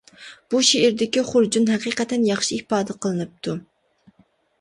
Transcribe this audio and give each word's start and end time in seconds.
بۇ 0.53 0.59
شېئىردىكى 0.69 1.23
خۇرجۇن 1.27 1.67
ھەقىقەتەن 1.71 2.25
ياخشى 2.29 2.57
ئىپادە 2.61 2.97
قىلىنىپتۇ. 3.05 3.55